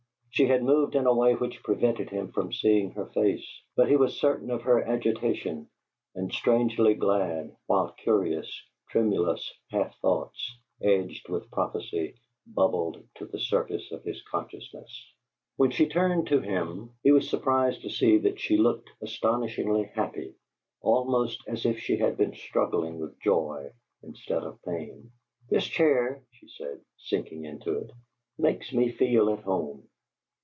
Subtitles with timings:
[0.33, 3.97] She had moved in a way which prevented him from seeing her face, but he
[3.97, 5.67] was certain of her agitation,
[6.15, 8.49] and strangely glad, while curious,
[8.89, 12.15] tremulous half thoughts, edged with prophecy,
[12.47, 15.05] bubbled to the surface of his consciousness.
[15.57, 20.33] When she turned to him, he was surprised to see that she looked astonishingly happy,
[20.79, 23.69] almost as if she had been struggling with joy,
[24.01, 25.11] instead of pain.
[25.49, 27.91] "This chair," she said, sinking into it,
[28.39, 29.89] "makes me feel at home."